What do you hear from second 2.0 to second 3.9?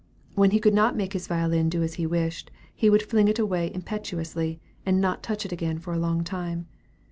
wished, he would fling it away